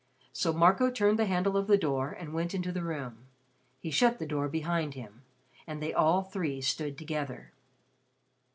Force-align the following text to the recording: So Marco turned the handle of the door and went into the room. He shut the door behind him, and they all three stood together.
So 0.33 0.51
Marco 0.51 0.89
turned 0.89 1.19
the 1.19 1.27
handle 1.27 1.55
of 1.55 1.67
the 1.67 1.77
door 1.77 2.09
and 2.09 2.33
went 2.33 2.55
into 2.55 2.71
the 2.71 2.81
room. 2.81 3.27
He 3.79 3.91
shut 3.91 4.17
the 4.17 4.25
door 4.25 4.49
behind 4.49 4.95
him, 4.95 5.21
and 5.67 5.79
they 5.79 5.93
all 5.93 6.23
three 6.23 6.59
stood 6.59 6.97
together. 6.97 7.51